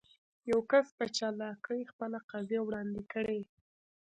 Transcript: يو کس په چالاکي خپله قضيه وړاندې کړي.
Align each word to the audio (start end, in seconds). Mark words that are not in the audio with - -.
يو 0.51 0.59
کس 0.71 0.85
په 0.97 1.05
چالاکي 1.17 1.81
خپله 1.91 2.19
قضيه 2.31 2.61
وړاندې 2.63 3.01
کړي. 3.13 3.41